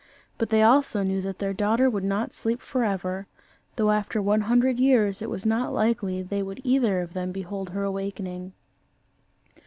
[0.39, 3.27] But they also knew that their daughter would not sleep for ever,
[3.75, 7.69] though after one hundred years it was not likely they would either of them behold
[7.69, 8.53] her awakening.